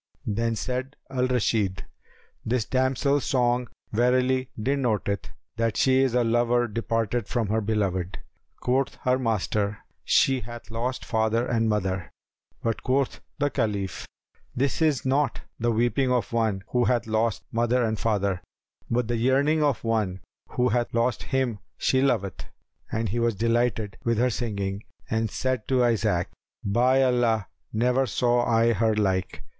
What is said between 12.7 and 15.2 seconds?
quoth the Caliph, "This is